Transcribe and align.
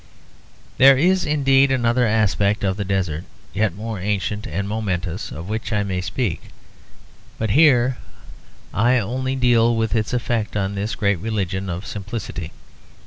There 0.79 0.97
is 0.97 1.27
indeed 1.27 1.71
another 1.71 2.07
aspect 2.07 2.63
of 2.63 2.75
the 2.75 2.83
desert, 2.83 3.23
yet 3.53 3.75
more 3.75 3.99
ancient 3.99 4.47
and 4.47 4.67
momentous, 4.67 5.31
of 5.31 5.47
which 5.47 5.71
I 5.71 5.83
may 5.83 6.01
speak; 6.01 6.45
but 7.37 7.51
here 7.51 7.97
I 8.73 8.97
only 8.97 9.35
deal 9.35 9.75
with 9.75 9.95
its 9.95 10.11
effect 10.11 10.57
on 10.57 10.73
this 10.73 10.95
great 10.95 11.19
religion 11.19 11.69
of 11.69 11.85
simplicity. 11.85 12.51